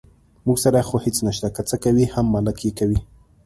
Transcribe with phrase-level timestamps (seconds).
[0.45, 2.99] موږ سره خو هېڅ نشته، که څه کوي هم ملک یې کوي.